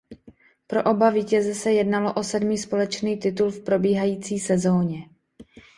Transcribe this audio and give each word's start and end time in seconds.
Pro 0.67 0.81
oba 0.83 1.09
vítěze 1.09 1.53
se 1.55 1.71
jednalo 1.71 2.13
o 2.13 2.23
sedmý 2.23 2.57
společný 2.57 3.17
titul 3.17 3.51
v 3.51 3.63
probíhající 3.63 4.39
sezóně. 4.39 5.05